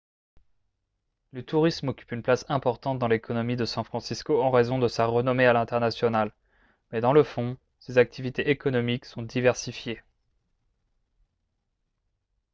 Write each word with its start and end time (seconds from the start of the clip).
le 1.31 1.43
tourisme 1.45 1.89
occupe 1.89 2.11
une 2.11 2.23
place 2.23 2.43
importante 2.49 2.97
dans 2.97 3.07
l'économie 3.07 3.55
de 3.55 3.65
san 3.65 3.83
francisco 3.83 4.41
en 4.41 4.49
raison 4.49 4.79
de 4.79 4.87
sa 4.87 5.05
renommée 5.05 5.45
à 5.45 5.53
l'international 5.53 6.31
mais 6.91 7.01
dans 7.01 7.13
le 7.13 7.21
fond 7.21 7.55
ses 7.79 7.99
activités 7.99 8.49
économiques 8.49 9.05
sont 9.05 9.21
diversifiées 9.21 10.01